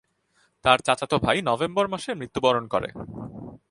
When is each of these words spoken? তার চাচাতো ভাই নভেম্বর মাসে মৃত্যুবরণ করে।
তার 0.65 0.79
চাচাতো 0.79 1.17
ভাই 1.17 1.37
নভেম্বর 1.41 1.85
মাসে 1.87 2.11
মৃত্যুবরণ 2.13 2.65
করে। 2.67 2.89